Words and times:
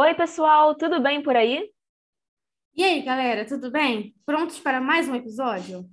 Oi, 0.00 0.14
pessoal, 0.14 0.76
tudo 0.76 1.02
bem 1.02 1.20
por 1.24 1.34
aí? 1.34 1.72
E 2.72 2.84
aí, 2.84 3.02
galera, 3.02 3.44
tudo 3.44 3.68
bem? 3.68 4.14
Prontos 4.24 4.60
para 4.60 4.80
mais 4.80 5.08
um 5.08 5.14
episódio? 5.16 5.90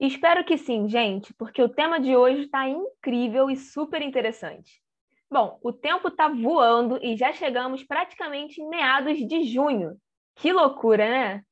Espero 0.00 0.42
que 0.46 0.56
sim, 0.56 0.88
gente, 0.88 1.34
porque 1.34 1.62
o 1.62 1.68
tema 1.68 2.00
de 2.00 2.16
hoje 2.16 2.44
está 2.44 2.66
incrível 2.66 3.50
e 3.50 3.56
super 3.56 4.00
interessante. 4.00 4.82
Bom, 5.30 5.60
o 5.62 5.74
tempo 5.74 6.08
está 6.08 6.26
voando 6.26 6.98
e 7.02 7.18
já 7.18 7.30
chegamos 7.34 7.84
praticamente 7.84 8.62
em 8.62 8.68
meados 8.70 9.18
de 9.18 9.44
junho. 9.44 9.98
Que 10.34 10.50
loucura, 10.50 11.06
né? 11.06 11.42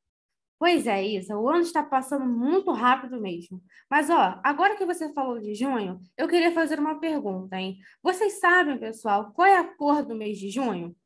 Pois 0.58 0.86
é, 0.86 1.04
Isa, 1.04 1.36
o 1.36 1.46
ano 1.46 1.60
está 1.60 1.82
passando 1.82 2.24
muito 2.24 2.72
rápido 2.72 3.20
mesmo. 3.20 3.62
Mas, 3.90 4.08
ó, 4.08 4.40
agora 4.42 4.76
que 4.76 4.86
você 4.86 5.12
falou 5.12 5.38
de 5.38 5.54
junho, 5.54 6.00
eu 6.16 6.26
queria 6.26 6.52
fazer 6.52 6.80
uma 6.80 6.98
pergunta, 6.98 7.54
hein? 7.60 7.76
Vocês 8.02 8.40
sabem, 8.40 8.78
pessoal, 8.78 9.30
qual 9.34 9.46
é 9.46 9.58
a 9.58 9.76
cor 9.76 10.02
do 10.02 10.14
mês 10.14 10.38
de 10.38 10.48
junho? 10.48 10.96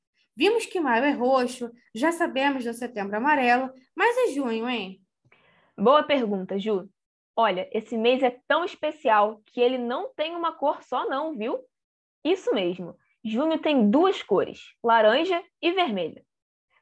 Vimos 0.40 0.64
que 0.64 0.80
maio 0.80 1.04
é 1.04 1.10
roxo, 1.10 1.70
já 1.94 2.12
sabemos 2.12 2.64
do 2.64 2.72
setembro 2.72 3.14
amarelo, 3.14 3.70
mas 3.94 4.16
é 4.16 4.32
junho, 4.32 4.66
hein? 4.66 4.98
Boa 5.76 6.02
pergunta, 6.02 6.58
Ju. 6.58 6.88
Olha, 7.36 7.68
esse 7.70 7.94
mês 7.94 8.22
é 8.22 8.34
tão 8.48 8.64
especial 8.64 9.42
que 9.44 9.60
ele 9.60 9.76
não 9.76 10.10
tem 10.14 10.34
uma 10.34 10.52
cor 10.56 10.82
só, 10.82 11.06
não, 11.06 11.36
viu? 11.36 11.60
Isso 12.24 12.54
mesmo. 12.54 12.96
Junho 13.22 13.58
tem 13.58 13.90
duas 13.90 14.22
cores, 14.22 14.60
laranja 14.82 15.44
e 15.60 15.72
vermelho. 15.72 16.24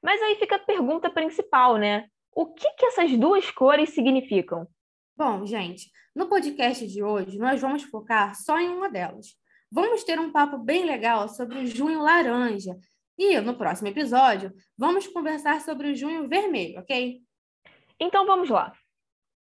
Mas 0.00 0.22
aí 0.22 0.36
fica 0.36 0.54
a 0.54 0.64
pergunta 0.64 1.10
principal, 1.10 1.78
né? 1.78 2.06
O 2.32 2.46
que, 2.46 2.70
que 2.74 2.86
essas 2.86 3.10
duas 3.18 3.50
cores 3.50 3.90
significam? 3.90 4.68
Bom, 5.16 5.44
gente, 5.44 5.90
no 6.14 6.28
podcast 6.28 6.86
de 6.86 7.02
hoje 7.02 7.36
nós 7.36 7.60
vamos 7.60 7.82
focar 7.82 8.36
só 8.36 8.60
em 8.60 8.68
uma 8.68 8.88
delas. 8.88 9.36
Vamos 9.68 10.04
ter 10.04 10.20
um 10.20 10.30
papo 10.30 10.58
bem 10.58 10.84
legal 10.84 11.28
sobre 11.28 11.58
o 11.58 11.66
junho 11.66 12.00
laranja. 12.00 12.78
E 13.18 13.40
no 13.40 13.56
próximo 13.56 13.88
episódio 13.88 14.52
vamos 14.76 15.08
conversar 15.08 15.60
sobre 15.62 15.90
o 15.90 15.94
junho 15.96 16.28
vermelho, 16.28 16.78
ok? 16.78 17.20
Então 17.98 18.24
vamos 18.24 18.48
lá. 18.48 18.72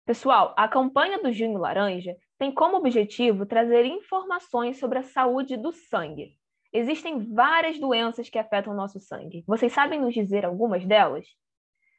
Pessoal, 0.03 0.56
a 0.58 0.67
campanha 0.67 1.22
do 1.22 1.31
Junho 1.31 1.59
Laranja 1.59 2.16
tem 2.39 2.52
como 2.52 2.78
objetivo 2.78 3.45
trazer 3.45 3.86
informações 3.86 4.80
sobre 4.80 4.98
a 4.98 5.03
saúde 5.03 5.55
do 5.55 5.72
sangue. 5.72 6.36
Existem 6.73 7.31
várias 7.31 7.78
doenças 7.78 8.28
que 8.28 8.39
afetam 8.39 8.73
o 8.73 8.75
nosso 8.75 9.00
sangue. 9.00 9.44
Vocês 9.45 9.72
sabem 9.72 10.02
nos 10.02 10.14
dizer 10.14 10.44
algumas 10.44 10.83
delas? 10.83 11.28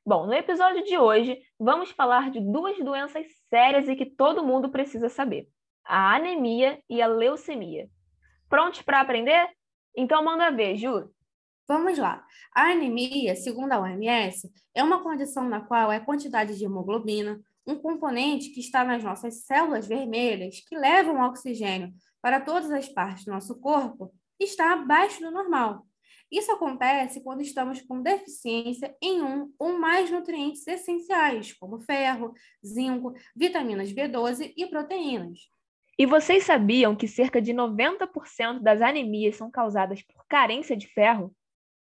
Bom, 0.04 0.26
no 0.26 0.34
episódio 0.34 0.82
de 0.82 0.98
hoje, 0.98 1.40
vamos 1.60 1.92
falar 1.92 2.32
de 2.32 2.40
duas 2.40 2.76
doenças 2.78 3.24
sérias 3.48 3.86
e 3.88 3.94
que 3.94 4.06
todo 4.06 4.44
mundo 4.44 4.68
precisa 4.68 5.08
saber: 5.08 5.46
a 5.84 6.16
anemia 6.16 6.82
e 6.90 7.00
a 7.00 7.06
leucemia. 7.06 7.88
Prontos 8.48 8.82
para 8.82 9.00
aprender? 9.00 9.48
Então 9.96 10.24
manda 10.24 10.50
ver, 10.50 10.76
Ju. 10.76 11.08
Vamos 11.68 11.98
lá. 11.98 12.24
A 12.54 12.70
anemia, 12.70 13.36
segundo 13.36 13.72
a 13.72 13.80
OMS, 13.80 14.50
é 14.74 14.82
uma 14.82 15.02
condição 15.02 15.46
na 15.46 15.60
qual 15.60 15.90
a 15.90 16.00
quantidade 16.00 16.56
de 16.56 16.64
hemoglobina, 16.64 17.38
um 17.66 17.76
componente 17.76 18.48
que 18.48 18.60
está 18.60 18.82
nas 18.82 19.04
nossas 19.04 19.44
células 19.44 19.86
vermelhas, 19.86 20.60
que 20.66 20.74
levam 20.74 21.20
oxigênio 21.20 21.92
para 22.22 22.40
todas 22.40 22.70
as 22.70 22.88
partes 22.88 23.26
do 23.26 23.32
nosso 23.32 23.60
corpo, 23.60 24.10
está 24.40 24.72
abaixo 24.72 25.20
do 25.20 25.30
normal. 25.30 25.86
Isso 26.32 26.50
acontece 26.50 27.22
quando 27.22 27.42
estamos 27.42 27.82
com 27.82 28.00
deficiência 28.00 28.96
em 29.02 29.20
um 29.20 29.52
ou 29.58 29.78
mais 29.78 30.10
nutrientes 30.10 30.66
essenciais, 30.66 31.52
como 31.52 31.80
ferro, 31.80 32.32
zinco, 32.66 33.12
vitaminas 33.36 33.92
B12 33.92 34.54
e 34.56 34.66
proteínas. 34.66 35.38
E 35.98 36.06
vocês 36.06 36.44
sabiam 36.44 36.96
que 36.96 37.06
cerca 37.06 37.42
de 37.42 37.52
90% 37.52 38.60
das 38.60 38.80
anemias 38.80 39.36
são 39.36 39.50
causadas 39.50 40.00
por 40.00 40.24
carência 40.26 40.74
de 40.74 40.86
ferro? 40.86 41.34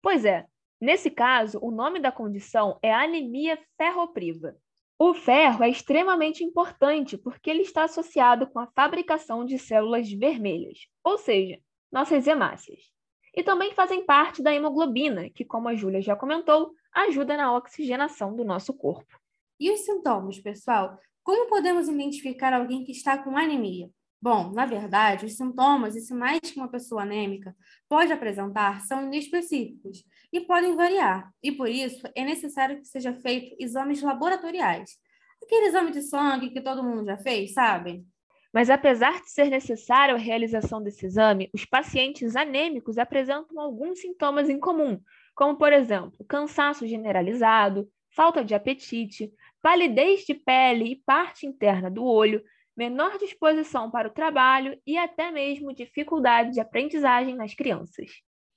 Pois 0.02 0.26
é, 0.26 0.46
nesse 0.80 1.10
caso, 1.10 1.60
o 1.62 1.72
nome 1.72 2.00
da 2.00 2.12
condição 2.12 2.80
é 2.82 2.94
anemia 2.94 3.60
ferropriva. 3.78 4.56
O 4.98 5.14
ferro 5.14 5.64
é 5.64 5.70
extremamente 5.70 6.44
importante 6.44 7.18
porque 7.18 7.50
ele 7.50 7.62
está 7.62 7.84
associado 7.84 8.48
com 8.48 8.60
a 8.60 8.68
fabricação 8.76 9.46
de 9.46 9.58
células 9.58 10.12
vermelhas, 10.12 10.88
ou 11.04 11.18
seja, 11.18 11.58
nossas 11.92 12.28
hemácias 12.28 12.92
e 13.36 13.44
também 13.44 13.74
fazem 13.74 14.06
parte 14.06 14.42
da 14.42 14.54
hemoglobina, 14.54 15.30
que, 15.30 15.46
como 15.46 15.68
a 15.68 15.76
Júlia 15.76 16.02
já 16.02 16.16
comentou, 16.16 16.74
ajuda 16.92 17.38
na 17.38 17.56
oxigenação 17.56 18.36
do 18.36 18.44
nosso 18.44 18.74
corpo. 18.74 19.20
E 19.60 19.72
os 19.72 19.82
sintomas, 19.82 20.40
pessoal? 20.40 20.98
Como 21.24 21.50
podemos 21.50 21.88
identificar 21.88 22.54
alguém 22.54 22.84
que 22.84 22.92
está 22.92 23.18
com 23.18 23.38
anemia? 23.38 23.90
Bom, 24.22 24.52
na 24.52 24.66
verdade, 24.66 25.26
os 25.26 25.38
sintomas 25.38 25.96
e 25.96 26.02
sinais 26.02 26.42
que 26.42 26.58
uma 26.58 26.68
pessoa 26.68 27.04
anêmica 27.04 27.56
pode 27.88 28.12
apresentar 28.12 28.82
são 28.82 29.06
inespecíficos 29.06 30.04
e 30.32 30.42
podem 30.42 30.76
variar, 30.76 31.32
e 31.42 31.54
por 31.54 31.70
isso 31.70 32.06
é 32.14 32.26
necessário 32.26 32.80
que 32.80 32.86
seja 32.86 33.14
feito 33.14 33.56
exames 33.58 34.02
laboratoriais. 34.02 34.98
Aquele 35.42 35.68
exame 35.68 35.92
de 35.92 36.02
sangue 36.02 36.50
que 36.50 36.60
todo 36.60 36.84
mundo 36.84 37.06
já 37.06 37.18
fez, 37.18 37.54
sabe? 37.54 38.06
Mas 38.54 38.70
apesar 38.70 39.22
de 39.22 39.30
ser 39.30 39.50
necessária 39.50 40.14
a 40.14 40.18
realização 40.18 40.84
desse 40.84 41.06
exame, 41.06 41.50
os 41.54 41.64
pacientes 41.64 42.36
anêmicos 42.36 42.98
apresentam 42.98 43.60
alguns 43.60 44.02
sintomas 44.02 44.50
em 44.50 44.60
comum, 44.60 45.00
como, 45.34 45.58
por 45.58 45.72
exemplo, 45.72 46.26
cansaço 46.28 46.86
generalizado, 46.86 47.88
falta 48.14 48.44
de 48.44 48.54
apetite, 48.54 49.32
palidez 49.62 50.26
de 50.26 50.34
pele 50.34 50.92
e 50.92 50.96
parte 50.96 51.46
interna 51.46 51.90
do 51.90 52.04
olho, 52.04 52.44
menor 52.80 53.18
disposição 53.18 53.92
para 53.92 54.08
o 54.08 54.14
trabalho 54.14 54.80
e 54.88 54.98
até 54.98 55.30
mesmo 55.32 55.76
dificuldade 55.76 56.54
de 56.54 56.62
aprendizagem 56.62 57.36
nas 57.36 57.54
crianças. 57.54 58.10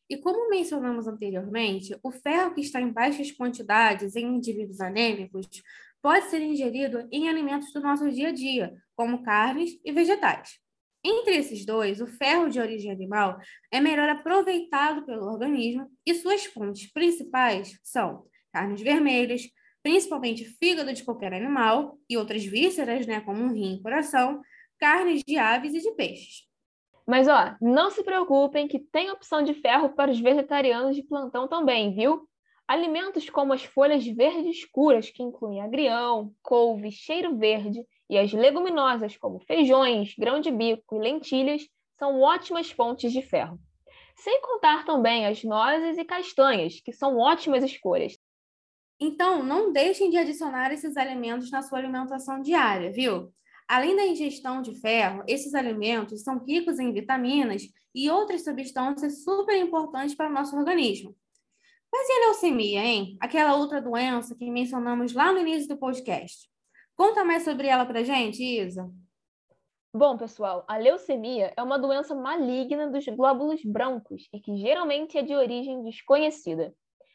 E 0.08 0.16
como 0.16 0.48
mencionamos 0.48 1.08
anteriormente, 1.08 1.98
o 2.04 2.12
ferro 2.12 2.54
que 2.54 2.60
está 2.60 2.80
em 2.80 2.92
baixas 2.92 3.32
quantidades 3.32 4.14
em 4.14 4.36
indivíduos 4.36 4.80
anêmicos 4.80 5.48
pode 6.00 6.26
ser 6.26 6.40
ingerido 6.40 7.08
em 7.10 7.28
alimentos 7.28 7.72
do 7.72 7.80
nosso 7.80 8.08
dia 8.12 8.28
a 8.28 8.32
dia, 8.32 8.72
como 8.94 9.24
carnes 9.24 9.72
e 9.84 9.90
vegetais. 9.90 10.50
Entre 11.04 11.34
esses 11.34 11.66
dois, 11.66 12.00
o 12.00 12.06
ferro 12.06 12.48
de 12.48 12.60
origem 12.60 12.92
animal 12.92 13.40
é 13.72 13.80
melhor 13.80 14.08
aproveitado 14.08 15.04
pelo 15.04 15.26
organismo 15.26 15.90
e 16.06 16.14
suas 16.14 16.44
fontes 16.44 16.92
principais 16.92 17.76
são 17.82 18.24
carnes 18.52 18.82
vermelhas, 18.82 19.42
principalmente 19.82 20.44
fígado 20.44 20.92
de 20.92 21.04
qualquer 21.04 21.32
animal 21.32 21.98
e 22.08 22.16
outras 22.16 22.44
vísceras, 22.44 23.06
né, 23.06 23.20
como 23.20 23.42
um 23.42 23.52
rim 23.52 23.74
e 23.74 23.82
coração, 23.82 24.40
carnes 24.78 25.22
de 25.26 25.36
aves 25.36 25.74
e 25.74 25.80
de 25.80 25.90
peixes. 25.92 26.46
Mas 27.06 27.26
ó, 27.28 27.56
não 27.60 27.90
se 27.90 28.04
preocupem 28.04 28.68
que 28.68 28.78
tem 28.78 29.10
opção 29.10 29.42
de 29.42 29.54
ferro 29.54 29.90
para 29.90 30.10
os 30.10 30.20
vegetarianos 30.20 30.94
de 30.94 31.02
plantão 31.02 31.48
também, 31.48 31.94
viu? 31.94 32.28
Alimentos 32.66 33.28
como 33.28 33.52
as 33.52 33.64
folhas 33.64 34.06
verdes 34.06 34.46
escuras, 34.58 35.10
que 35.10 35.22
incluem 35.22 35.60
agrião, 35.60 36.32
couve, 36.42 36.92
cheiro 36.92 37.36
verde, 37.36 37.84
e 38.08 38.16
as 38.16 38.32
leguminosas, 38.32 39.16
como 39.16 39.40
feijões, 39.40 40.14
grão 40.16 40.40
de 40.40 40.50
bico 40.50 40.96
e 40.96 40.98
lentilhas, 40.98 41.62
são 41.98 42.20
ótimas 42.20 42.70
fontes 42.70 43.12
de 43.12 43.22
ferro. 43.22 43.58
Sem 44.16 44.40
contar 44.40 44.84
também 44.84 45.26
as 45.26 45.42
nozes 45.42 45.98
e 45.98 46.04
castanhas, 46.04 46.80
que 46.80 46.92
são 46.92 47.18
ótimas 47.18 47.64
escolhas. 47.64 48.16
Então, 49.04 49.42
não 49.42 49.72
deixem 49.72 50.10
de 50.10 50.16
adicionar 50.16 50.72
esses 50.72 50.96
alimentos 50.96 51.50
na 51.50 51.60
sua 51.60 51.80
alimentação 51.80 52.40
diária, 52.40 52.92
viu? 52.92 53.34
Além 53.66 53.96
da 53.96 54.06
ingestão 54.06 54.62
de 54.62 54.80
ferro, 54.80 55.24
esses 55.26 55.54
alimentos 55.54 56.22
são 56.22 56.38
ricos 56.44 56.78
em 56.78 56.92
vitaminas 56.92 57.64
e 57.92 58.08
outras 58.08 58.44
substâncias 58.44 59.24
super 59.24 59.56
importantes 59.56 60.14
para 60.14 60.30
o 60.30 60.32
nosso 60.32 60.56
organismo. 60.56 61.16
Mas 61.92 62.08
e 62.08 62.12
a 62.12 62.20
leucemia, 62.26 62.80
hein? 62.80 63.16
Aquela 63.18 63.56
outra 63.56 63.82
doença 63.82 64.36
que 64.36 64.48
mencionamos 64.48 65.12
lá 65.12 65.32
no 65.32 65.40
início 65.40 65.68
do 65.68 65.76
podcast. 65.76 66.48
Conta 66.94 67.24
mais 67.24 67.42
sobre 67.42 67.66
ela 67.66 67.84
pra 67.84 68.04
gente, 68.04 68.40
Isa. 68.40 68.88
Bom, 69.92 70.16
pessoal, 70.16 70.64
a 70.68 70.76
leucemia 70.76 71.52
é 71.56 71.62
uma 71.62 71.76
doença 71.76 72.14
maligna 72.14 72.88
dos 72.88 73.04
glóbulos 73.06 73.64
brancos 73.64 74.28
e 74.32 74.38
que 74.38 74.56
geralmente 74.58 75.18
é 75.18 75.22
de 75.22 75.34
origem 75.34 75.82
desconhecida. 75.82 76.72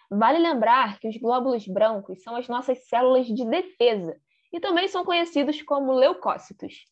Vale 0.10 0.40
lembrar 0.40 1.00
que 1.00 1.08
os 1.08 1.18
glóbulos 1.18 1.68
brancos 1.68 2.24
são 2.24 2.36
as 2.36 2.48
nossas 2.48 2.88
células 2.88 3.28
de 3.28 3.46
defesa 3.46 4.18
e 4.54 4.60
também 4.60 4.88
são 4.88 5.04
conhecidos 5.04 5.62
como 5.62 5.92
leucócitos. 5.92 6.86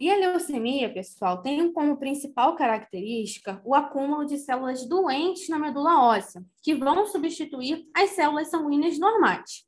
E 0.00 0.08
a 0.12 0.16
leucemia, 0.16 0.92
pessoal, 0.92 1.42
tem 1.42 1.72
como 1.72 1.96
principal 1.98 2.54
característica 2.54 3.60
o 3.64 3.74
acúmulo 3.74 4.24
de 4.24 4.38
células 4.38 4.88
doentes 4.88 5.48
na 5.48 5.58
medula 5.58 6.00
óssea, 6.00 6.40
que 6.62 6.72
vão 6.72 7.04
substituir 7.04 7.84
as 7.92 8.10
células 8.10 8.48
sanguíneas 8.48 8.96
normais. 8.96 9.64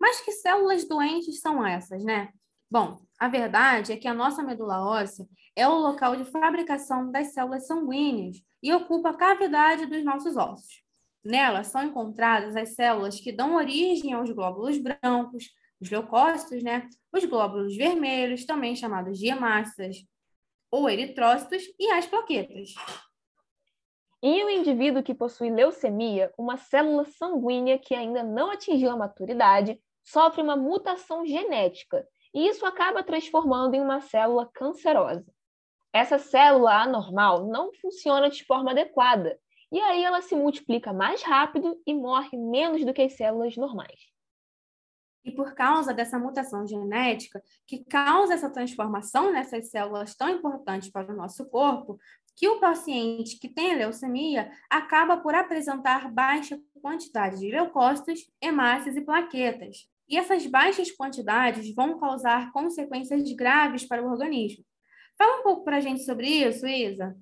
Mas 0.00 0.20
que 0.20 0.30
células 0.30 0.86
doentes 0.86 1.40
são 1.40 1.66
essas, 1.66 2.04
né? 2.04 2.28
Bom, 2.70 3.00
a 3.18 3.26
verdade 3.26 3.92
é 3.92 3.96
que 3.96 4.06
a 4.06 4.14
nossa 4.14 4.40
medula 4.40 4.86
óssea 4.86 5.26
é 5.56 5.66
o 5.66 5.78
local 5.78 6.14
de 6.14 6.24
fabricação 6.24 7.10
das 7.10 7.34
células 7.34 7.66
sanguíneas 7.66 8.36
e 8.62 8.72
ocupa 8.72 9.10
a 9.10 9.16
cavidade 9.16 9.86
dos 9.86 10.04
nossos 10.04 10.36
ossos. 10.36 10.84
Nela 11.24 11.62
são 11.64 11.84
encontradas 11.84 12.56
as 12.56 12.74
células 12.74 13.20
que 13.20 13.32
dão 13.32 13.54
origem 13.56 14.12
aos 14.12 14.30
glóbulos 14.30 14.78
brancos, 14.78 15.50
os 15.80 15.90
leucócitos, 15.90 16.62
né? 16.62 16.88
Os 17.12 17.24
glóbulos 17.24 17.76
vermelhos, 17.76 18.44
também 18.44 18.74
chamados 18.74 19.18
de 19.18 19.28
hemácias 19.28 19.96
ou 20.70 20.88
eritrócitos, 20.88 21.64
e 21.78 21.90
as 21.90 22.06
plaquetas. 22.06 22.74
Em 24.22 24.44
um 24.44 24.50
indivíduo 24.50 25.02
que 25.02 25.14
possui 25.14 25.50
leucemia, 25.50 26.32
uma 26.38 26.56
célula 26.56 27.04
sanguínea 27.06 27.78
que 27.78 27.94
ainda 27.94 28.22
não 28.22 28.50
atingiu 28.50 28.90
a 28.90 28.96
maturidade 28.96 29.80
sofre 30.04 30.42
uma 30.42 30.56
mutação 30.56 31.26
genética 31.26 32.06
e 32.32 32.46
isso 32.46 32.64
acaba 32.64 33.02
transformando 33.02 33.74
em 33.74 33.80
uma 33.80 34.00
célula 34.00 34.48
cancerosa. 34.52 35.26
Essa 35.92 36.18
célula 36.18 36.82
anormal 36.82 37.46
não 37.46 37.72
funciona 37.72 38.30
de 38.30 38.44
forma 38.44 38.70
adequada 38.70 39.38
e 39.72 39.80
aí 39.80 40.04
ela 40.04 40.20
se 40.20 40.34
multiplica 40.34 40.92
mais 40.92 41.22
rápido 41.22 41.80
e 41.86 41.94
morre 41.94 42.36
menos 42.36 42.84
do 42.84 42.92
que 42.92 43.02
as 43.02 43.14
células 43.14 43.56
normais. 43.56 44.10
E 45.24 45.30
por 45.30 45.54
causa 45.54 45.92
dessa 45.92 46.18
mutação 46.18 46.66
genética, 46.66 47.42
que 47.66 47.84
causa 47.84 48.34
essa 48.34 48.50
transformação 48.50 49.30
nessas 49.32 49.70
células 49.70 50.14
tão 50.14 50.30
importantes 50.30 50.90
para 50.90 51.12
o 51.12 51.16
nosso 51.16 51.44
corpo, 51.50 51.98
que 52.34 52.48
o 52.48 52.58
paciente 52.58 53.38
que 53.38 53.48
tem 53.48 53.76
leucemia 53.76 54.50
acaba 54.70 55.18
por 55.18 55.34
apresentar 55.34 56.10
baixa 56.10 56.58
quantidade 56.80 57.38
de 57.38 57.50
leucócitos, 57.50 58.30
hemácias 58.40 58.96
e 58.96 59.02
plaquetas. 59.02 59.86
E 60.08 60.16
essas 60.16 60.46
baixas 60.46 60.90
quantidades 60.90 61.72
vão 61.74 61.98
causar 61.98 62.50
consequências 62.50 63.30
graves 63.32 63.86
para 63.86 64.02
o 64.02 64.10
organismo. 64.10 64.64
Fala 65.18 65.40
um 65.40 65.42
pouco 65.42 65.64
para 65.64 65.76
a 65.76 65.80
gente 65.80 66.02
sobre 66.02 66.26
isso, 66.26 66.66
Isa. 66.66 67.14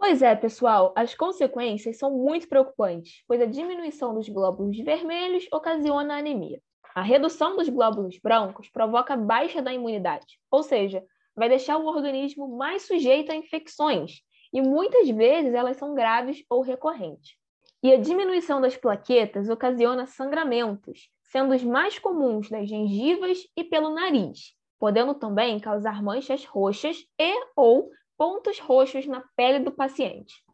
Pois 0.00 0.22
é, 0.22 0.34
pessoal, 0.34 0.94
as 0.96 1.14
consequências 1.14 1.98
são 1.98 2.10
muito 2.10 2.48
preocupantes, 2.48 3.22
pois 3.28 3.38
a 3.38 3.44
diminuição 3.44 4.14
dos 4.14 4.30
glóbulos 4.30 4.78
vermelhos 4.78 5.46
ocasiona 5.52 6.16
anemia. 6.16 6.58
A 6.94 7.02
redução 7.02 7.54
dos 7.54 7.68
glóbulos 7.68 8.18
brancos 8.18 8.70
provoca 8.70 9.14
baixa 9.14 9.60
da 9.60 9.74
imunidade, 9.74 10.40
ou 10.50 10.62
seja, 10.62 11.04
vai 11.36 11.50
deixar 11.50 11.76
o 11.76 11.84
organismo 11.84 12.48
mais 12.56 12.86
sujeito 12.86 13.30
a 13.30 13.36
infecções, 13.36 14.22
e 14.54 14.62
muitas 14.62 15.06
vezes 15.10 15.52
elas 15.52 15.76
são 15.76 15.94
graves 15.94 16.42
ou 16.48 16.62
recorrentes. 16.62 17.34
E 17.82 17.92
a 17.92 17.98
diminuição 17.98 18.58
das 18.58 18.78
plaquetas 18.78 19.50
ocasiona 19.50 20.06
sangramentos, 20.06 21.10
sendo 21.24 21.54
os 21.54 21.62
mais 21.62 21.98
comuns 21.98 22.48
nas 22.48 22.66
gengivas 22.66 23.40
e 23.54 23.62
pelo 23.62 23.90
nariz, 23.90 24.54
podendo 24.78 25.14
também 25.14 25.60
causar 25.60 26.02
manchas 26.02 26.46
roxas 26.46 27.04
e 27.18 27.34
ou 27.54 27.90
pontos 28.20 28.58
roxos 28.58 29.06
na 29.06 29.24
pele 29.34 29.60
do 29.60 29.72
paciente. 29.72 30.44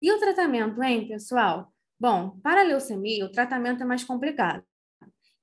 E 0.00 0.10
o 0.10 0.18
tratamento, 0.18 0.82
hein, 0.82 1.06
pessoal? 1.06 1.70
Bom, 2.00 2.40
para 2.42 2.62
a 2.62 2.64
leucemia, 2.64 3.26
o 3.26 3.30
tratamento 3.30 3.82
é 3.82 3.86
mais 3.86 4.02
complicado. 4.02 4.64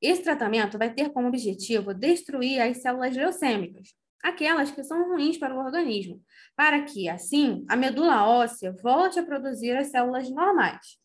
Esse 0.02 0.24
tratamento 0.24 0.80
vai 0.80 0.92
ter 0.92 1.12
como 1.12 1.28
objetivo 1.28 1.94
destruir 1.94 2.60
as 2.60 2.82
células 2.82 3.16
leucêmicas, 3.16 3.94
aquelas 4.24 4.72
que 4.72 4.84
são 4.84 5.10
ruins 5.10 5.38
para 5.38 5.54
o 5.54 5.64
organismo, 5.64 6.20
para 6.56 6.82
que, 6.82 7.08
assim, 7.08 7.64
a 7.70 7.76
medula 7.76 8.28
óssea 8.28 8.76
volte 8.82 9.20
a 9.20 9.24
produzir 9.24 9.78
as 9.78 9.92
células 9.92 10.28
normais. 10.32 10.98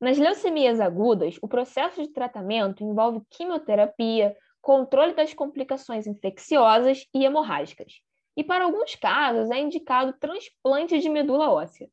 Nas 0.00 0.18
leucemias 0.18 0.80
agudas, 0.80 1.38
o 1.40 1.46
processo 1.46 2.02
de 2.02 2.12
tratamento 2.12 2.82
envolve 2.82 3.24
quimioterapia, 3.30 4.36
controle 4.60 5.14
das 5.14 5.32
complicações 5.32 6.08
infecciosas 6.08 7.06
e 7.14 7.24
hemorrágicas. 7.24 8.00
E 8.38 8.44
para 8.44 8.66
alguns 8.66 8.94
casos 8.94 9.50
é 9.50 9.58
indicado 9.58 10.12
transplante 10.12 10.96
de 10.96 11.08
medula 11.08 11.50
óssea. 11.50 11.90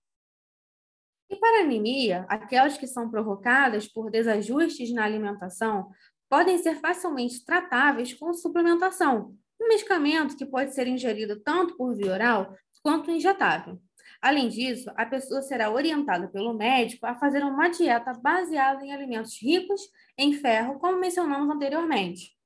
E 1.27 1.36
para 1.38 1.62
anemia, 1.62 2.24
aquelas 2.30 2.77
que 2.77 2.86
são 2.86 3.09
provocadas 3.09 3.88
por 3.88 4.12
desajustes 4.12 4.94
na 4.94 5.06
alimentação 5.06 5.89
podem 6.30 6.59
ser 6.59 6.75
facilmente 6.75 7.44
tratáveis 7.44 8.13
com 8.13 8.31
suplementação, 8.31 9.36
um 9.59 9.68
medicamento 9.68 10.38
que 10.38 10.45
pode 10.45 10.75
ser 10.75 10.86
ingerido 10.86 11.42
tanto 11.42 11.75
por 11.75 11.95
via 11.95 12.13
oral 12.13 12.56
quanto 12.83 13.09
injetável. 13.09 13.81
Além 14.21 14.47
disso, 14.47 14.92
a 14.95 15.06
pessoa 15.07 15.42
será 15.42 15.71
orientada 15.71 16.27
pelo 16.27 16.53
médico 16.53 17.07
a 17.07 17.15
fazer 17.15 17.44
uma 17.44 17.69
dieta 17.69 18.13
baseada 18.13 18.86
em 18.86 18.94
alimentos 18.94 19.36
ricos 19.42 19.81
em 20.15 20.31
ferro, 20.33 20.77
como 20.77 21.00
mencionamos 21.00 21.50
anteriormente. 21.50 22.38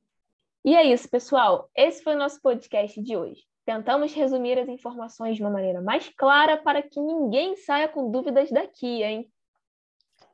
E 0.64 0.74
é 0.74 0.86
isso, 0.86 1.10
pessoal. 1.10 1.70
Esse 1.76 2.02
foi 2.02 2.16
o 2.16 2.18
nosso 2.18 2.42
podcast 2.42 3.02
de 3.02 3.18
hoje. 3.18 3.49
Tentamos 3.70 4.12
resumir 4.16 4.58
as 4.58 4.68
informações 4.68 5.36
de 5.36 5.44
uma 5.44 5.52
maneira 5.52 5.80
mais 5.80 6.10
clara 6.18 6.58
para 6.58 6.82
que 6.82 7.00
ninguém 7.00 7.56
saia 7.56 7.88
com 7.88 8.10
dúvidas 8.10 8.50
daqui, 8.50 9.04
hein? 9.04 9.32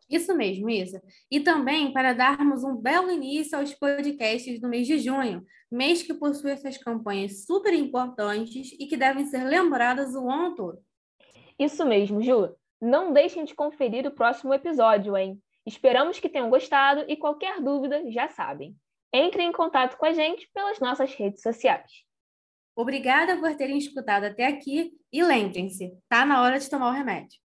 Isso 0.09 0.33
mesmo, 0.33 0.69
Isa. 0.69 1.03
E 1.29 1.41
também 1.41 1.91
para 1.91 2.13
darmos 2.13 2.63
um 2.63 2.77
belo 2.77 3.11
início 3.11 3.57
aos 3.57 3.73
podcasts 3.73 4.61
do 4.61 4.69
mês 4.69 4.87
de 4.87 4.99
junho, 4.99 5.43
mês 5.69 6.01
que 6.01 6.13
possui 6.13 6.51
essas 6.51 6.77
campanhas 6.77 7.45
super 7.45 7.73
importantes 7.73 8.71
e 8.79 8.87
que 8.87 8.95
devem 8.95 9.25
ser 9.25 9.43
lembradas 9.43 10.15
o 10.15 10.29
ano 10.29 10.55
todo. 10.55 10.79
Isso 11.59 11.85
mesmo, 11.85 12.21
Ju. 12.21 12.55
Não 12.81 13.11
deixem 13.11 13.43
de 13.43 13.53
conferir 13.53 14.07
o 14.07 14.15
próximo 14.15 14.53
episódio, 14.53 15.17
hein? 15.17 15.43
Esperamos 15.65 16.21
que 16.21 16.29
tenham 16.29 16.49
gostado 16.49 17.03
e 17.05 17.17
qualquer 17.17 17.59
dúvida 17.59 18.09
já 18.09 18.29
sabem. 18.29 18.73
Entre 19.11 19.43
em 19.43 19.51
contato 19.51 19.97
com 19.97 20.05
a 20.05 20.13
gente 20.13 20.49
pelas 20.53 20.79
nossas 20.79 21.13
redes 21.13 21.41
sociais. 21.41 22.05
Obrigada 22.75 23.37
por 23.37 23.55
terem 23.55 23.77
escutado 23.77 24.25
até 24.25 24.45
aqui 24.45 24.91
e 25.11 25.23
lembrem-se, 25.23 25.93
tá 26.09 26.25
na 26.25 26.41
hora 26.41 26.59
de 26.59 26.69
tomar 26.69 26.89
o 26.89 26.93
remédio. 26.93 27.39